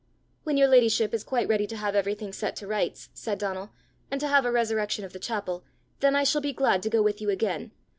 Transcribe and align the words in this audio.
"When 0.45 0.57
your 0.57 0.67
ladyship 0.67 1.13
is 1.13 1.23
quite 1.23 1.47
ready 1.47 1.67
to 1.67 1.77
have 1.77 1.93
everything 1.95 2.33
set 2.33 2.55
to 2.55 2.65
rights," 2.65 3.09
said 3.13 3.37
Donal, 3.37 3.69
"and 4.09 4.19
to 4.19 4.27
have 4.27 4.45
a 4.47 4.51
resurrection 4.51 5.05
of 5.05 5.13
the 5.13 5.19
chapel, 5.19 5.63
then 5.99 6.15
I 6.15 6.23
shall 6.23 6.41
be 6.41 6.53
glad 6.53 6.81
to 6.81 6.89
go 6.89 7.03
with 7.03 7.21
you 7.21 7.29
again. 7.29 7.69